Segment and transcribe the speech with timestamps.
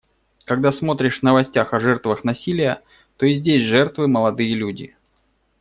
[0.45, 2.81] Когда смотришь в новостях о жертвах насилия,
[3.17, 4.95] то и здесь жертвы— молодые люди.